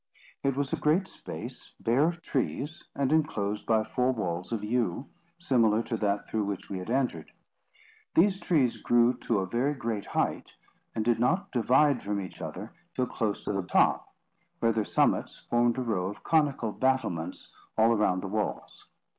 [0.43, 5.05] It was a great space, bare of trees, and enclosed by four walls of yew,
[5.37, 7.31] similar to that through which we had entered.
[8.15, 10.55] These trees grew to a very great height,
[10.95, 14.11] and did not divide from each other till close to the top,
[14.59, 18.87] where their summits formed a row of conical battlements all around the walls.